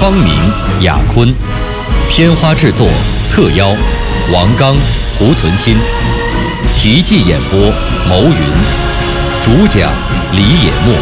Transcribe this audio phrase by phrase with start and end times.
[0.00, 0.32] 方明、
[0.80, 1.30] 雅坤，
[2.08, 2.88] 片花制作
[3.30, 3.68] 特邀
[4.32, 4.74] 王刚、
[5.18, 5.76] 胡存新，
[6.74, 7.70] 题记演播
[8.08, 8.34] 牟云，
[9.42, 9.92] 主讲
[10.32, 10.94] 李野墨，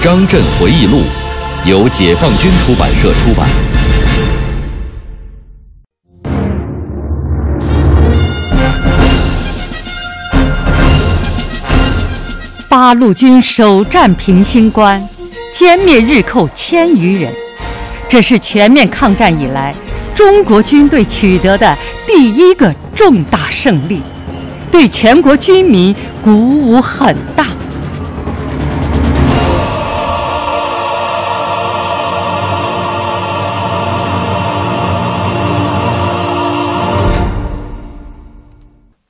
[0.02, 1.02] 《张震回忆录》
[1.70, 3.48] 由解放军出版社出版。
[12.68, 15.08] 八路军首战平型关，
[15.54, 17.32] 歼灭日寇千余人，
[18.12, 19.74] 这是全面抗战以来
[20.14, 21.74] 中国军队取得的
[22.06, 24.02] 第一个重大胜利，
[24.70, 27.46] 对全国军民鼓舞很大。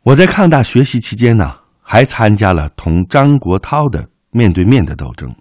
[0.05, 5.35] 我在抗大学习期间呢，还参加了同张国焘的面对面的斗争。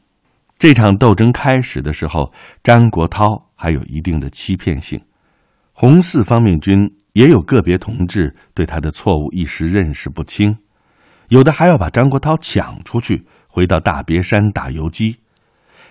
[0.61, 2.31] 这场斗争开始的时候，
[2.61, 5.01] 张国焘还有一定的欺骗性，
[5.73, 10.55] 红四方面军也有个别同志对他的错误一时认识不清，
[11.29, 15.17] 有的还要把张国焘抢出去，回到大别山打游击，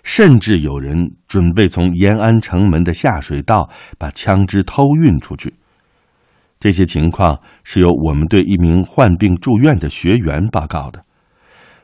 [0.05, 5.53] 甚至有人准备从延安城门的下水道把枪支偷运出去。
[6.61, 11.05] 这些情况是由我们对一名患病住院的学员报告的，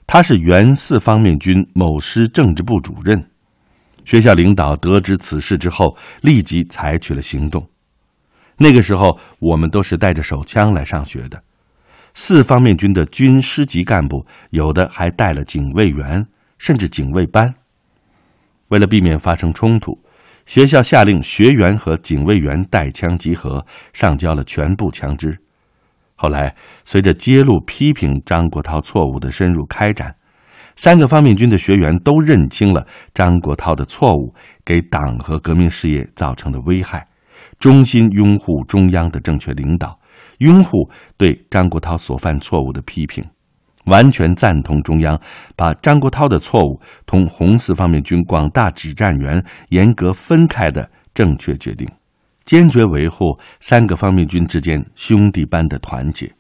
[0.07, 3.31] 他是原四方面军某师政治部主任。
[4.05, 7.69] 学校领导得知此事之后，立即采取了行动。
[8.57, 11.43] 那个时候，我们都是带着手枪来上学的。
[12.15, 16.25] 四方面军的军师级干部有的还带了警卫员，
[16.57, 17.53] 甚至警卫班。
[18.69, 19.99] 为了避免发生冲突。
[20.47, 25.37] 学校下令学员和警卫员带枪集合，上交了全部枪支。
[26.17, 26.55] 后来，
[26.85, 30.15] 随着揭露批评张国焘错误的深入开展，
[30.75, 34.35] 三个方面军的学员都认清了张国焘的错误
[34.65, 37.07] 给党和革命事业造成的危害，
[37.59, 39.99] 衷心拥护中央的正确领导，
[40.39, 43.25] 拥护对张国焘所犯错误的批评。
[43.85, 45.21] 完全赞同中央
[45.55, 51.87] 把张国焘的错误同红四方面军广大指战员严格分开的正确决定，
[52.47, 56.33] 坚决维护三个方面军之间兄弟般的团结。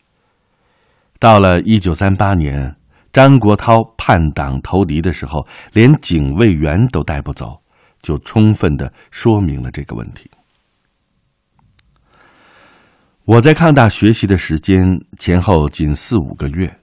[1.18, 2.74] 到了一九三八年，
[3.12, 7.60] 张国焘叛党投敌的时候，连警卫员都带不走，
[8.00, 10.30] 就充分的说明了这个问题。
[13.24, 14.86] 我在抗大学习的时间
[15.18, 16.78] 前后仅四五个月。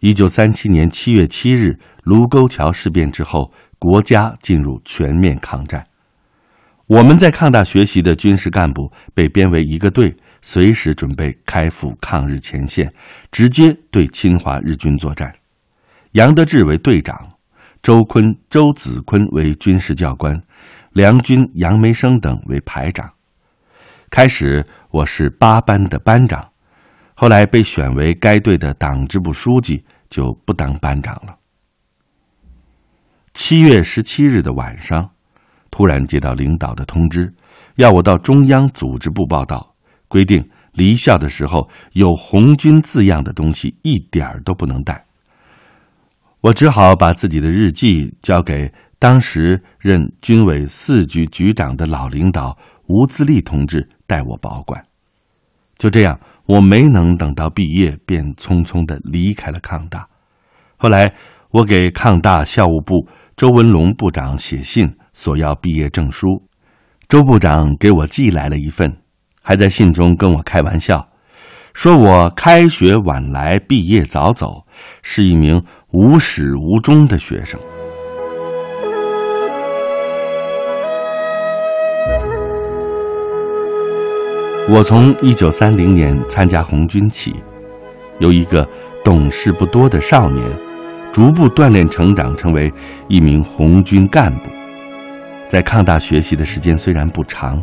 [0.00, 5.86] 一九三七年七月七日卢沟桥事变之后，国家进入全面抗战。
[6.86, 12.92] 我们在抗大学习的军事干部被编为一个队，随时准备开赴抗日前线，
[13.30, 15.32] 直接对侵华日军作战。
[16.12, 17.28] 杨得志为队长，
[17.82, 20.40] 周坤、周子坤为军事教官，
[20.92, 23.12] 梁军、杨梅生等为排长。
[24.08, 26.52] 开始，我是八班的班长，
[27.14, 29.84] 后来被选为该队的党支部书记。
[30.08, 31.36] 就不当班长了。
[33.34, 35.10] 七月十七日的晚上，
[35.76, 37.30] 突然接到领导的通知，
[37.74, 39.74] 要我到中央组织部报道，
[40.08, 40.42] 规定
[40.72, 45.04] 离校的时候有“红军”字样的东西一点儿都不能带。
[46.40, 52.56] 我只好把自己的日记交给当时任军委四局局长的老领导
[52.86, 54.82] 吴自立同志代我保管。
[55.76, 56.18] 就这样。
[56.46, 60.08] 我没能等到毕业，便匆匆的离开了抗大。
[60.76, 61.12] 后来，
[61.50, 66.40] 我给抗大校务部周文龙部长写信索要毕业证书，
[67.08, 68.94] 周部长给我寄来了一份，
[69.42, 71.08] 还在信中跟我开玩笑，
[71.72, 74.64] 说我开学晚来，毕业早走，
[75.02, 75.60] 是一名
[75.90, 77.58] 无始无终的学生。
[84.68, 87.34] 我从一九三零年参加红军起，
[88.18, 88.68] 由一个
[89.02, 90.44] 懂事不多的少年，
[91.10, 92.70] 逐步锻炼成长，成为
[93.08, 94.50] 一名红军干部。
[95.48, 97.62] 在抗大学习的时间虽然不长，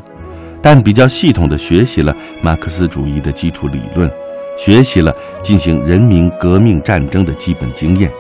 [0.62, 4.10] 但比较系统的学习了马克思主义的基础理论，
[4.58, 8.12] 学习了进行人民革命战争的基本经验，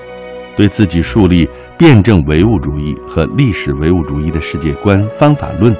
[0.55, 5.75] 对自己树立辩证唯物主义和历史唯物主义的世界观方法论。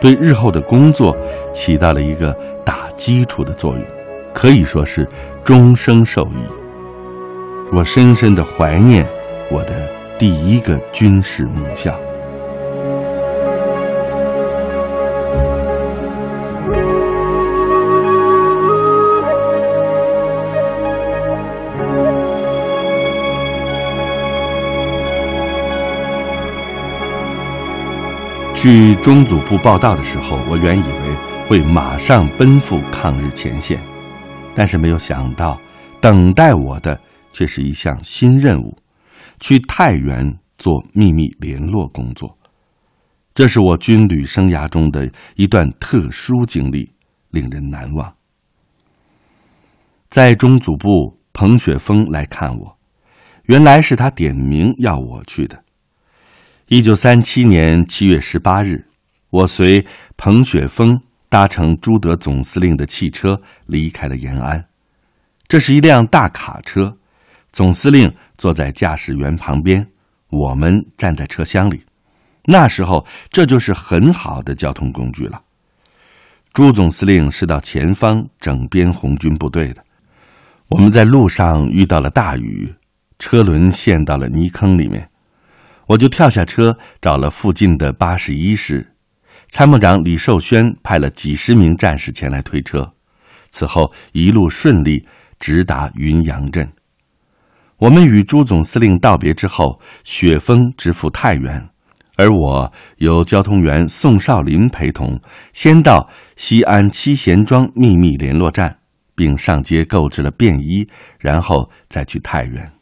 [0.00, 1.16] 对日后的工作
[1.52, 2.32] 起到了一个
[2.64, 3.82] 打基础的作用，
[4.32, 5.06] 可以说是
[5.42, 6.38] 终生受益。
[7.72, 9.04] 我深深的怀念
[9.50, 9.72] 我的
[10.16, 11.98] 第一个军事母校。
[28.60, 31.14] 据中组部报道的时候，我原以为
[31.46, 33.80] 会马上奔赴抗日前线，
[34.52, 35.56] 但是没有想到，
[36.00, 37.00] 等待我的
[37.32, 38.76] 却是一项新任务——
[39.38, 42.36] 去太原做秘密联络工作。
[43.32, 46.92] 这是我军旅生涯中的一段特殊经历，
[47.30, 48.12] 令人难忘。
[50.10, 52.76] 在中组部，彭雪枫来看我，
[53.44, 55.62] 原来是他点名要我去的。
[56.70, 58.84] 一九三七年七月十八日，
[59.30, 59.86] 我随
[60.18, 61.00] 彭雪枫
[61.30, 64.62] 搭乘朱德总司令的汽车离开了延安。
[65.46, 66.94] 这是一辆大卡车，
[67.52, 69.86] 总司令坐在驾驶员旁边，
[70.28, 71.82] 我们站在车厢里。
[72.44, 75.40] 那时候，这就是很好的交通工具了。
[76.52, 79.82] 朱总司令是到前方整编红军部队的。
[80.68, 82.74] 我们在路上遇到了大雨，
[83.18, 85.08] 车轮陷到了泥坑里面。
[85.88, 88.94] 我就跳下车，找了附近的八十一师，
[89.50, 92.92] 参谋长李寿轩派了几十名战士前来推车。
[93.50, 95.02] 此后一路顺利，
[95.38, 96.70] 直达云阳镇。
[97.78, 101.66] 我们与朱总司令道别之后，雪峰直赴太原，
[102.16, 105.18] 而我由交通员宋少林陪同，
[105.54, 108.76] 先到西安七贤庄秘密联络站，
[109.14, 110.86] 并上街购置了便衣，
[111.18, 112.77] 然后再去太原。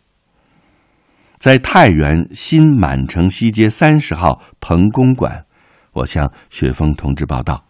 [1.38, 5.44] 在太原新满城西街三十号彭公馆，
[5.92, 7.64] 我向雪峰同志报道，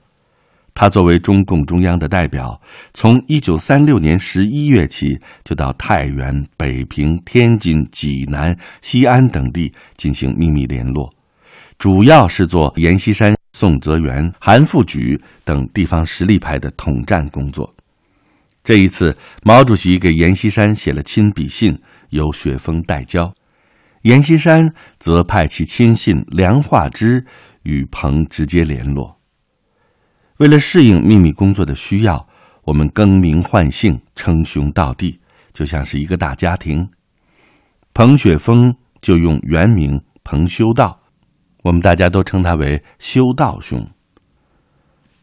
[0.72, 2.60] 他作为中共中央的代表，
[2.94, 11.12] 从一九三六年十一月起就到太原、北平、天津、济南、西安等地进行秘密联络，
[11.78, 17.74] 主要是做阎锡山、宋泽元、韩复榘等地方实力派的统战工作。
[18.62, 21.78] 这一次，毛主席给阎锡山写了亲笔信，
[22.10, 23.32] 由雪峰代交。
[24.06, 27.26] 阎锡山则派其亲信梁化之
[27.64, 29.18] 与彭直接联络。
[30.36, 32.28] 为了适应秘密工作的需要，
[32.62, 35.18] 我们更名换姓，称兄道弟，
[35.52, 36.88] 就像是一个大家庭。
[37.92, 41.00] 彭雪枫就用原名彭修道，
[41.64, 43.84] 我们大家都称他为修道兄。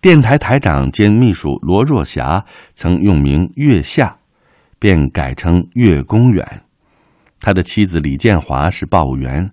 [0.02, 2.44] 电台台长兼秘书罗若霞
[2.74, 4.18] 曾用名月下，
[4.78, 6.63] 便改称月公远。
[7.44, 9.50] 他的妻子李建华是报务员，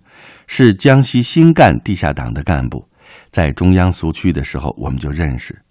[0.47, 2.87] 是江西新干地下党的干部，
[3.31, 5.61] 在中央苏区的时候我们就认识。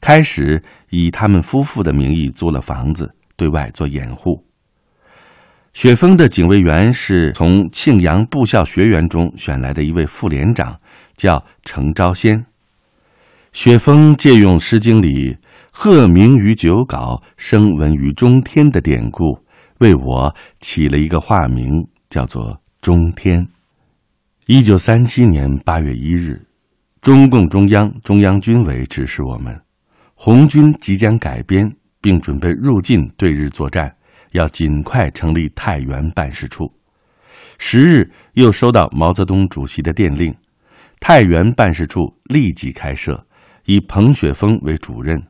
[0.00, 0.60] 开始
[0.90, 4.44] 以他们夫妇的名义租了房子，对外做掩护。
[5.72, 10.76] 雪峰的警卫员是从庆阳部校学员中选来的一位副连长，
[11.16, 12.44] 叫程昭先。
[13.52, 15.36] 雪峰借用《诗经》里
[15.70, 19.45] “鹤鸣于九皋，声闻于中天”的典故。
[19.78, 23.46] 为我起了一个化名，叫做中天。
[24.46, 26.40] 一九三七年八月一日，
[27.00, 29.60] 中共中央、中央军委指示我们，
[30.14, 31.70] 红军即将改编，
[32.00, 33.94] 并准备入晋对日作战，
[34.32, 36.72] 要尽快成立太原办事处。
[37.58, 40.34] 十日，又收到毛泽东主席的电令，
[41.00, 43.26] 太原办事处立即开设，
[43.64, 45.22] 以彭雪枫为主任。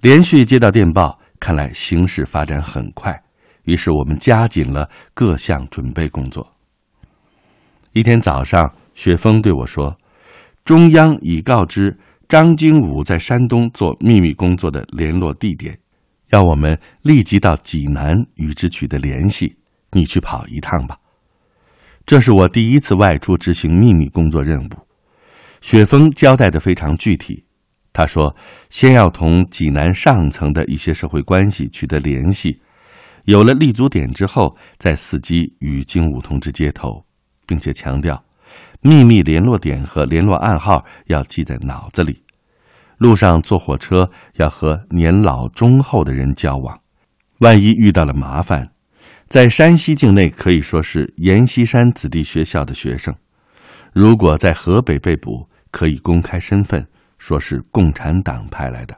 [0.00, 3.23] 连续接到电报，看来形势发展很快。
[3.64, 6.54] 于是我们加紧了各项准备工作。
[7.92, 9.96] 一天早上，雪峰对我说
[10.64, 11.96] ：“中央已告知
[12.28, 15.78] 张经武在山东做秘密工作的联络地点，
[16.30, 19.56] 要我们立即到济南与之取得联系。
[19.92, 20.98] 你去跑一趟吧。”
[22.04, 24.68] 这是我第一次外出执行秘密工作任务。
[25.60, 27.44] 雪峰交代的非常具体，
[27.92, 28.34] 他说
[28.68, 32.60] ：“先要同济南上层的一些社会关系取得联系。”
[33.24, 37.04] 有了立足点之后，再伺机与精武同志接头，
[37.46, 38.22] 并且强调，
[38.82, 42.22] 秘密联络点和联络暗号要记在脑子里。
[42.98, 46.78] 路上坐火车要和年老忠厚的人交往，
[47.38, 48.70] 万一遇到了麻烦，
[49.28, 53.14] 在山西境内可以说是阎锡山子弟学校的学生，
[53.92, 56.86] 如果在河北被捕，可以公开身份，
[57.18, 58.94] 说是共产党派来的。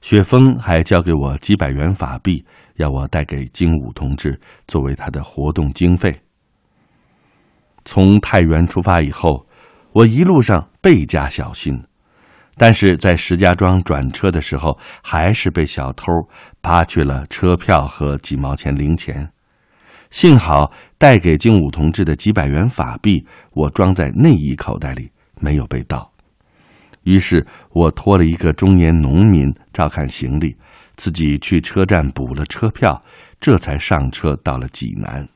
[0.00, 2.44] 雪峰还交给我几百元法币。
[2.80, 6.18] 要我带给精武同志作为他的活动经费。
[7.84, 9.46] 从太原出发以后，
[9.92, 11.78] 我一路上倍加小心，
[12.56, 16.06] 但是在石家庄转车的时候，还是被小偷
[16.62, 19.30] 扒去了车票和几毛钱零钱。
[20.10, 26.10] 幸好带给精武同志的几百元法币，我装在内衣口袋里，没有被盗。
[27.04, 30.54] 于是我托了一个中年农民照看行李，
[31.00, 33.02] 自己去车站补了车票，
[33.40, 35.26] 这才上车到了济南。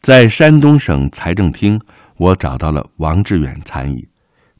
[0.00, 1.76] 在山东省财政厅，
[2.16, 4.06] 我找到了王志远参议，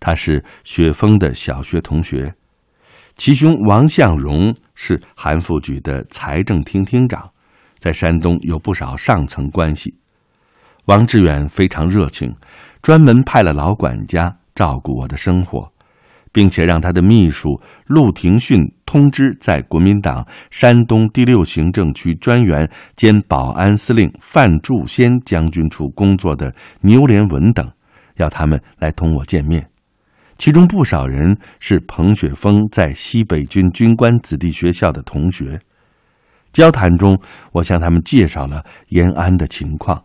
[0.01, 2.35] 他是雪峰的小学同学，
[3.17, 7.31] 其兄王向荣是韩复榘的财政厅厅长，
[7.79, 9.95] 在山东有不少上层关系。
[10.87, 12.35] 王志远非常热情，
[12.83, 14.37] 专门派了老管家。
[14.53, 15.73] 照顾我的生活，
[16.33, 27.71] 并且让他的秘书陆廷训通知在国民党山东第六行政区专员兼保安司令范祝先将军处工作的牛连文等，
[28.17, 29.69] 要他们来同我见面。
[30.37, 35.61] 其中不少人是彭雪枫在西北军军官子弟学校的同学。
[36.53, 37.19] 交谈中，
[37.53, 40.05] 我向他们介绍了延安的情况。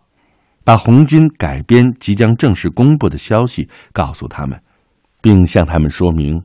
[0.66, 4.58] 把红军改编即将正式公布的消息告诉他们，
[5.24, 6.40] 并向他们说明，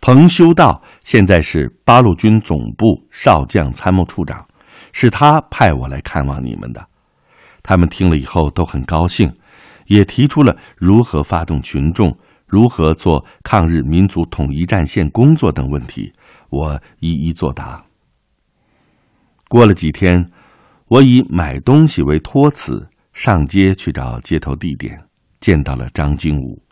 [0.00, 4.44] 彭修道现在是八路军总部少将参谋处长，
[4.92, 6.84] 是他派我来看望你们的。
[7.62, 9.32] 他们听了以后都很高兴，
[9.86, 12.14] 也提出了如何发动群众、
[12.46, 16.12] 如何做抗日民族统一战线工作等问题，
[16.50, 17.80] 我一一作答。
[19.48, 20.28] 过了几天，
[20.88, 22.88] 我以买东西为托辞。
[23.12, 25.02] 上街去找接头地点，
[25.40, 26.62] 见到了张经武。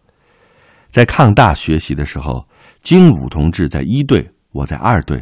[0.95, 2.47] 在抗大学习的时候，
[2.81, 5.21] 金武同志在一队，我在二队，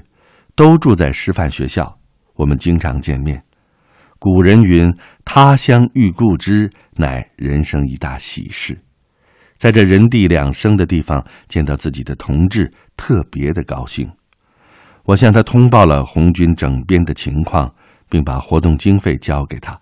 [0.55, 1.99] 都住在师范学校，
[2.35, 3.43] 我们经常见面。
[4.19, 8.79] 古人云：“他乡遇故知，乃人生一大喜事。”
[9.57, 14.07] 在这人地两生的地方见到自己的同志，特别的高兴。
[15.05, 17.75] 我向他通报了红军整编的情况，
[18.11, 19.81] 并把活动经费交给他。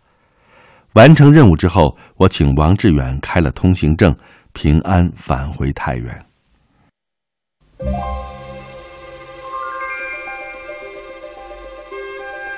[0.92, 4.14] 完成任务之后，我请王志远开了通行证，
[4.52, 6.26] 平安返回太原。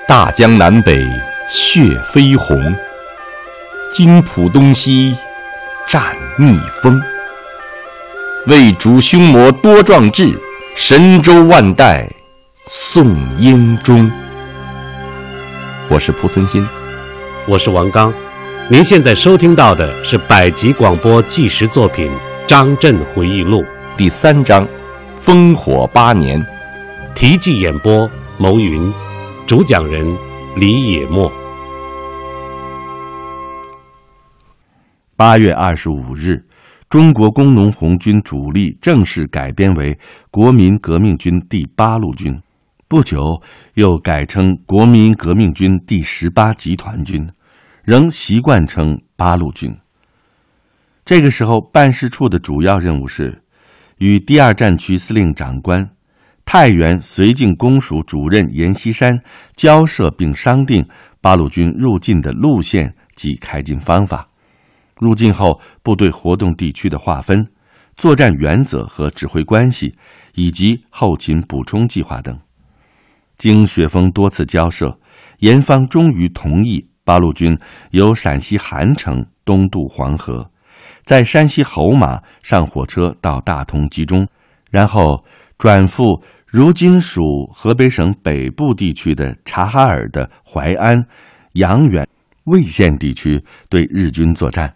[0.07, 1.05] 大江南北
[1.49, 2.75] 血飞红，
[3.91, 5.15] 金浦东西
[5.87, 7.01] 战逆风。
[8.47, 10.37] 为主凶魔多壮志，
[10.75, 12.07] 神州万代
[12.67, 14.11] 颂英忠。
[15.89, 16.67] 我是蒲存新。
[17.45, 18.13] 我是王刚，
[18.71, 22.09] 您现在收听到的是百集广播纪实作品
[22.47, 23.61] 《张震回忆录》
[23.97, 24.65] 第三章
[25.21, 26.39] 《烽火八年》，
[27.13, 28.89] 题记演播牟云，
[29.45, 30.07] 主讲人
[30.55, 31.29] 李野墨。
[35.17, 36.41] 八月二十五日，
[36.89, 39.99] 中国工农红军主力正式改编为
[40.31, 42.41] 国民革命军第八路军。
[42.87, 43.41] 不久，
[43.73, 47.29] 又改称国民革命军第十八集团军，
[47.83, 49.75] 仍习惯称八路军。
[51.03, 53.43] 这个时候，办事处的主要任务是
[53.97, 55.89] 与第二战区司令长官、
[56.45, 59.19] 太原绥靖公署主任阎锡山
[59.53, 60.87] 交涉，并商定
[61.19, 64.29] 八路军入晋的路线及开进方法，
[64.97, 67.45] 入晋后部队活动地区的划分、
[67.97, 69.93] 作战原则和指挥关系，
[70.35, 72.39] 以及后勤补充计划等。
[73.37, 74.97] 经雪峰多次交涉，
[75.39, 77.57] 严方终于同意八路军
[77.91, 80.49] 由陕西韩城东渡黄河，
[81.03, 84.27] 在山西侯马上火车到大同集中，
[84.71, 85.23] 然后
[85.57, 86.03] 转赴
[86.47, 87.21] 如今属
[87.53, 91.05] 河北省北部地区的察哈尔的淮安、
[91.53, 92.07] 阳原、
[92.45, 94.75] 魏县地区对日军作战，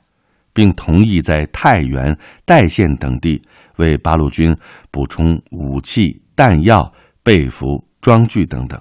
[0.53, 3.41] 并同意在太原、代县等地
[3.77, 4.55] 为八路军
[4.91, 6.93] 补充武器、弹药、
[7.23, 7.85] 被服。
[7.99, 8.79] 装具等等。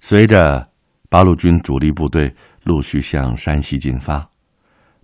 [0.00, 0.67] 随着
[1.08, 2.34] 八路军主力部队
[2.64, 4.28] 陆续向山西进发，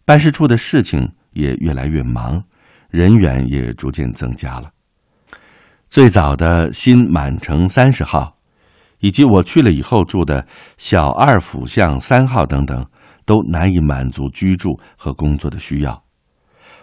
[0.05, 2.43] 办事处的事情也越来越忙，
[2.91, 4.71] 人员也逐渐增加了。
[5.89, 8.37] 最早的新满城三十号，
[9.01, 10.47] 以及我去了以后住的
[10.77, 12.85] 小二府巷三号等等，
[13.25, 16.03] 都难以满足居住和工作的需要。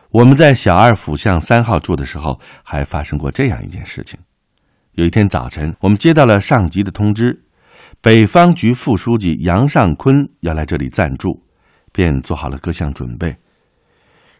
[0.10, 4.20] 我们在小二府巷三号住的时候，还发生过这样一件事情。
[4.94, 7.44] 有一天早晨，我们接到了上级的通知，
[8.04, 11.44] 北方局副书记杨尚昆要来这里暂住，
[11.94, 13.38] 便做好了各项准备。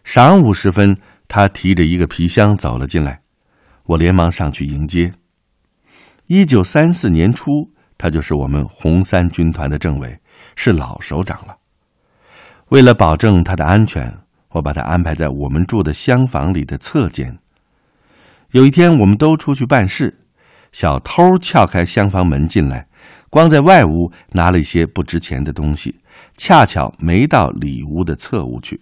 [0.04, 0.96] 晌午时分，
[1.28, 3.20] 他提着一个皮箱走了进来，
[3.84, 5.12] 我连忙上去迎接。
[6.26, 7.52] 一九三四年初，
[7.96, 10.18] 他就是我们红三军团的政委，
[10.56, 11.56] 是老首长了。
[12.70, 14.12] 为了保证他的安全，
[14.48, 17.38] 我把他安排在我们住的厢房里的侧间。
[18.50, 20.26] 有一天，我们都出去办事，
[20.72, 22.88] 小偷撬开厢房门进来，
[23.32, 25.98] 光在外屋拿了一些不值钱的东西，
[26.36, 28.78] 恰巧没到里屋的侧屋去。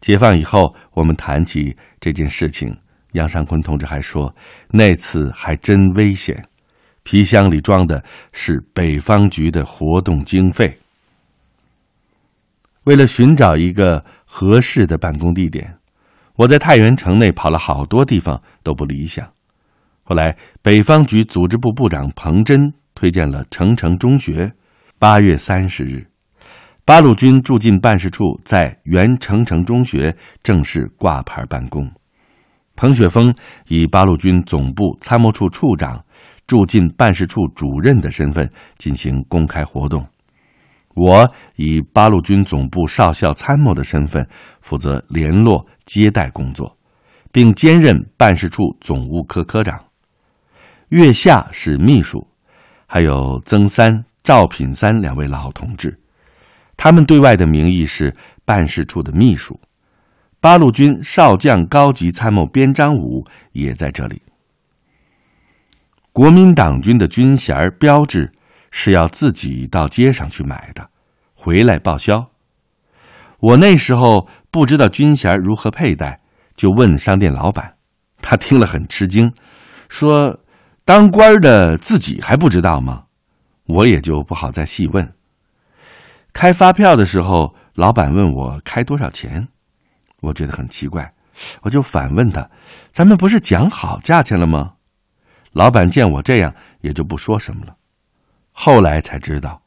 [0.00, 2.72] 解放以后，我们谈起这件事情，
[3.14, 4.32] 杨尚昆同志还说，
[4.70, 6.46] 那次还真危险，
[7.02, 10.78] 皮箱里装的是北方局的活动经费。
[12.84, 15.76] 为了寻找一个合适的办公地点。
[16.36, 19.28] 我在太原城内跑了好多地方都不理想，
[20.04, 24.52] 后来北方局组织部部长彭真推荐了成城中学。
[24.98, 26.04] 八月三十日，
[26.84, 31.88] 八路军驻进办事处在原成城中学正式挂牌办公。
[32.74, 33.32] 彭雪枫
[33.68, 36.04] 以八路军总部参谋处处长、
[36.48, 40.04] 驻进办事处主任的身份进行公开活动。
[40.94, 44.26] 我以八路军总部少校参谋的身份
[44.60, 45.64] 负责联络。
[45.86, 46.76] 接待工作，
[47.30, 49.80] 并兼任办事处总务科科长。
[50.88, 52.26] 月下是秘书，
[52.86, 55.98] 还有曾三、赵品三两位老同志，
[56.76, 58.14] 他们对外的名义是
[58.44, 59.60] 办事处的秘书。
[60.40, 64.22] 八路军少将高级参谋边章武也在这里。
[66.12, 68.32] 国民党军的军衔标志
[68.70, 70.88] 是要自己到街上去买的，
[71.34, 72.30] 回来报销。
[73.40, 74.28] 我那时候。
[74.48, 76.18] 不知道军衔如何佩戴，
[76.54, 77.74] 就问商店老板。
[78.22, 79.30] 他听了很吃惊，
[79.90, 80.40] 说
[80.86, 83.02] ：“当官的自己还不知道吗？”
[83.68, 85.12] 我也就不好再细问。
[86.32, 89.46] 开发票的时候，老板问我开多少钱，
[90.20, 91.12] 我觉得很奇怪，
[91.60, 92.48] 我就反问他
[92.90, 94.72] ：“咱们不是讲好价钱了吗？”
[95.52, 97.74] 老板见我这样，也就不说什么了。
[98.52, 99.60] 后来才知道，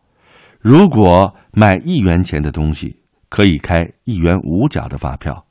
[0.59, 2.97] 如果买一元钱的东西。
[3.31, 5.45] 可以开一元五角的发票，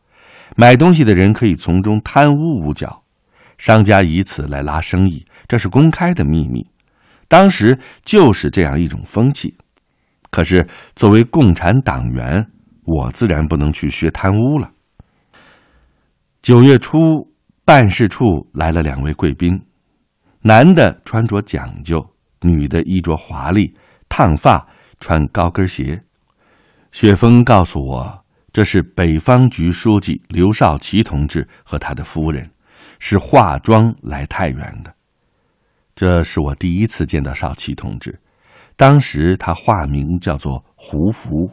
[0.57, 3.05] 买东西的人可以从中贪污五角，
[3.57, 6.65] 商家以此来拉生意，这是公开的秘密。
[7.27, 9.57] 当时就是这样一种风气。
[10.31, 12.47] 可是作为共产党员，
[12.85, 14.71] 我自然不能去学贪污了。
[16.43, 16.99] 九月初，
[17.65, 19.61] 办事处来了两位贵宾，
[20.43, 21.99] 男的穿着讲究，
[22.43, 23.75] 女的衣着华丽，
[24.09, 24.67] 烫发，
[25.01, 26.03] 穿高跟鞋。
[26.93, 32.51] 雪峰告诉我，这是北方局书记刘少奇同志和他的夫人，
[32.99, 34.95] 是化妆来太原的。
[35.99, 38.17] 这是我第一次见到少奇同志，
[38.77, 41.51] 当时他化名叫做胡福。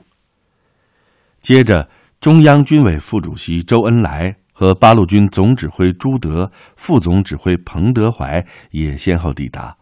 [1.40, 9.76] 接着，中央军委副主席周恩来和八路军总指挥朱德、副总指挥彭德怀也先后抵达。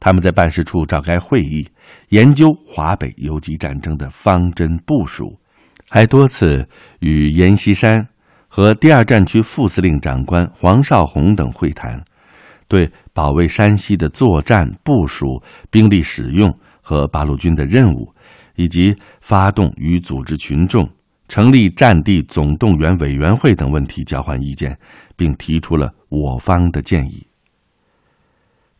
[0.00, 1.64] 他们在办事处召开会议，
[2.08, 5.38] 研究华北游击战争的方针部署，
[5.88, 6.68] 还多次
[6.98, 8.04] 与阎锡山
[8.48, 12.04] 和第二战区副司令长官黄绍竑等会谈，
[12.70, 18.14] 对保卫山西的作战部署、兵力使用和八路军的任务，
[18.54, 20.88] 以及发动与组织群众、
[21.26, 24.78] 成立战地总动员委员会等问题交换意见，
[25.16, 27.26] 并提出了我方的建议。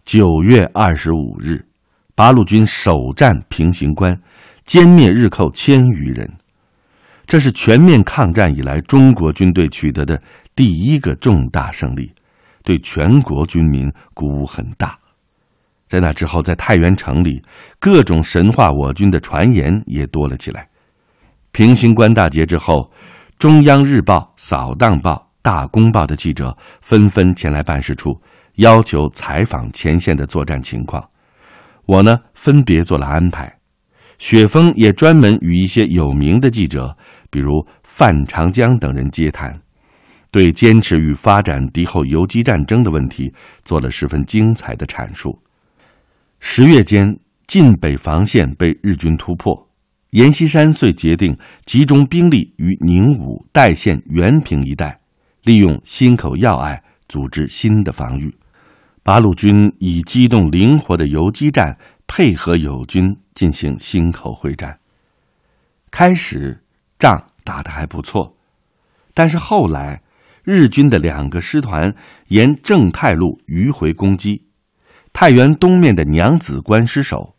[0.05, 1.67] 九月二十五日，
[2.15, 4.17] 八路军首战平型关，
[4.65, 6.33] 歼灭日寇千余人。
[7.27, 10.21] 这是全面抗战以来中国军队取得的
[10.55, 12.13] 第一个重大胜利，
[12.65, 14.99] 对全国军民鼓舞很大。
[15.87, 17.43] 在那之后，在太原城里，
[17.79, 20.69] 各种神话我军的传言也多了起来。
[21.53, 22.91] 平型关大捷之后，
[23.39, 28.21] 中央日报、扫荡报、大公报的记者纷纷前来办事处。
[28.57, 31.03] 要求采访前线的作战情况，
[31.87, 33.51] 我呢分别做了安排。
[34.19, 36.95] 雪峰也专门与一些有名的记者，
[37.31, 39.59] 比如范长江等人接谈，
[40.31, 43.33] 对坚持与发展敌后游击战争的问题
[43.65, 45.39] 做了十分精彩的阐述。
[46.39, 49.69] 十月间，晋北防线被日军突破，
[50.11, 55.01] 阎锡山遂决定集中兵力于宁武、代县、原平一带，
[55.43, 58.35] 利用心口要隘组织新的防御。
[59.03, 64.79] 八路军以机动灵活的游击战配合友军进行心口会战。
[65.91, 66.63] 开始
[66.99, 68.37] 仗打得还不错，
[69.13, 70.03] 但是后来
[70.51, 71.95] 日军的两个师团
[72.27, 74.43] 沿正太路迂回攻击，
[75.13, 77.37] 太原东面的娘子关失守，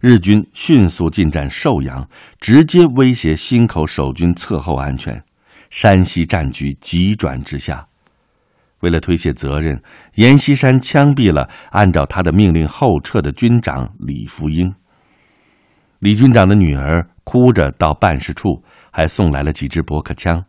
[0.00, 2.08] 日军迅速进占寿阳，
[2.40, 5.22] 直接威胁心口守军侧后安全，
[5.70, 7.86] 山西战局急转直下。
[8.80, 9.80] 为了推卸责任，
[10.16, 14.74] 阎锡山枪毙了按照他的命令后撤的军长李福英。
[16.00, 20.44] 李军长的女儿哭着到办事处，还送来了几支驳壳枪。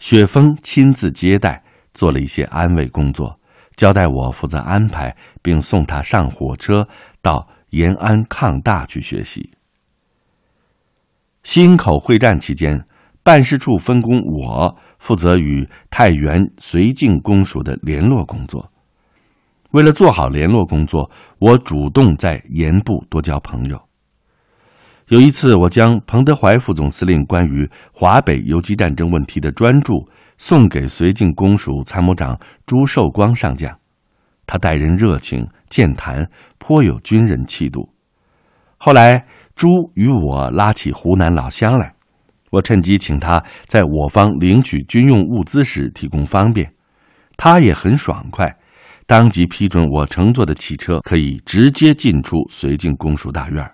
[0.00, 3.38] 雪峰亲自接待，做了一些安慰工作，
[3.76, 6.88] 交代我负责安排，并送他上火车
[7.20, 9.50] 到延安抗大去学习。
[11.44, 12.86] 忻口会战期间，
[13.22, 18.72] 办事处分工我负责与太原绥靖公署的联络工作。
[19.72, 23.89] 为了做好联络工作，我主动在盐部多交朋友。
[25.10, 29.94] 有一次，我将彭德怀副总司令关于华北游击战争问题的专著
[30.38, 33.76] 送给绥靖公署参谋长朱寿光上将，
[34.46, 37.92] 他待人热情健谈，颇有军人气度。
[38.76, 41.92] 后来，朱与我拉起湖南老乡来，
[42.52, 46.72] 我趁机请他在我方领取军用物资时提供方便，
[47.36, 48.56] 他也很爽快，
[49.08, 53.68] 当即批准我乘坐的汽车可以直接进出绥靖公署大院，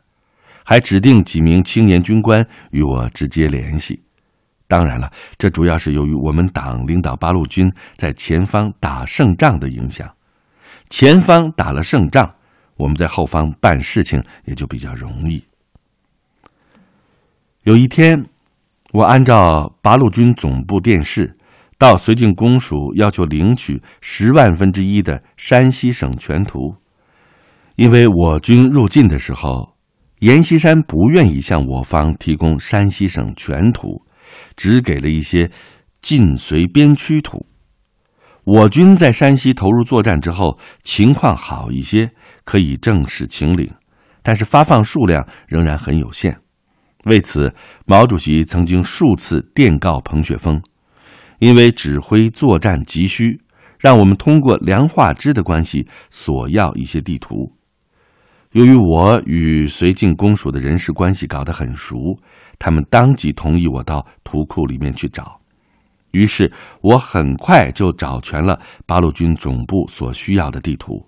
[0.67, 4.03] 还指定几名青年军官与我直接联系。
[4.67, 10.13] 当然了，这主要是由于我们党领导八路军在前方打胜仗的影响，
[10.91, 12.35] 前方打了胜仗。
[12.77, 15.43] 我们在后方办事情也就比较容易。
[17.63, 18.27] 有一天，
[18.93, 21.39] 我按照八路军总部电示，
[21.79, 26.75] 到绥靖公署要求领取十万分之一的山西省全图，
[27.77, 29.76] 因为我军入晋的时候，
[30.21, 34.03] 阎锡山不愿意向我方提供山西省全图，
[34.57, 35.51] 只给了一些
[36.01, 37.47] 晋绥边区图。
[38.45, 42.11] 我军在山西投入作战之后，情况好一些，
[42.45, 43.71] 可以正式请领，
[44.23, 46.39] 但是发放数量仍然很有限。
[47.05, 50.63] 为此，毛主席曾经数次电告彭雪枫，
[51.41, 53.41] 因为指挥作战急需，
[53.79, 57.56] 让我们通过梁化之的关系索要一些地图。
[58.53, 61.97] 由于我与绥靖公署的人事关系搞得很熟，
[62.59, 65.41] 他们当即同意我到图库里面去找。
[66.13, 71.07] 于是我很快就找全了八路军总部所需要的地图，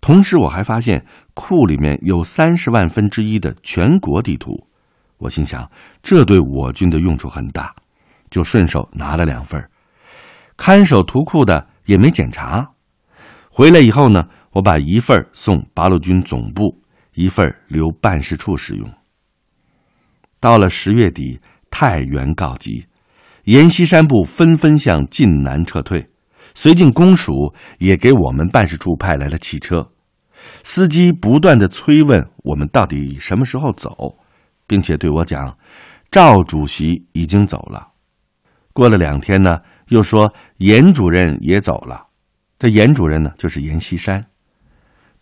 [0.00, 4.66] 同时我还发现库里面有三十万分之一的全国地图。
[5.18, 5.70] 我心想，
[6.02, 7.72] 这对我军的用处很大，
[8.28, 9.64] 就顺手拿了两份。
[10.56, 12.68] 看守图库的也没检查。
[13.48, 14.24] 回来以后呢，
[14.56, 16.80] 我把一份送八路军总部，
[17.12, 18.90] 一份留办事处使用。
[20.40, 21.38] 到了十月底，
[21.70, 22.86] 太原告急。
[23.44, 26.08] 阎锡山部纷纷向晋南撤退，
[26.54, 29.92] 绥靖公署也给我们办事处派来了汽车，
[30.62, 34.16] 司机不断的催问我们到底什么时候走，
[34.66, 35.54] 并且对我讲，
[36.10, 37.88] 赵主席已经走了。
[38.72, 42.06] 过了两天呢，又说阎主任也走了。
[42.58, 44.24] 这阎主任呢，就是阎锡山。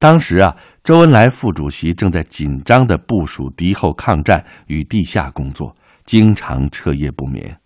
[0.05, 7.59] 当时啊，周恩来副主席正在紧张的部署敌后抗战与地下工作，经常彻夜不眠。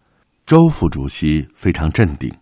[0.47, 2.33] 周副主席非常镇定，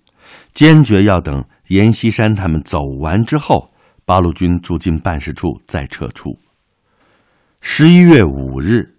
[0.52, 3.70] 坚决要等阎锡山他们走完之后，
[4.04, 6.38] 八路军驻进办事处再撤出。
[7.62, 8.96] 十一月五日，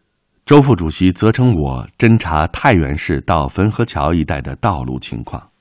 [0.47, 5.51] 周副主席责成我侦查太原市到汾河桥一带的道路情况。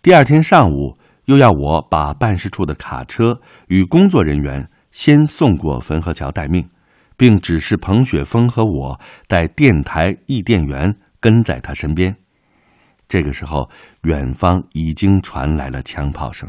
[0.00, 0.96] 第二天上午，
[1.28, 3.38] 又要我把办事处的卡车
[3.68, 6.66] 与工作人员先送过汾河桥待命，
[7.18, 12.16] 并指示彭雪枫和我带电台译电员跟在他身边。
[13.06, 13.68] 这个时候，
[14.04, 16.48] 远方已经传来了枪炮声。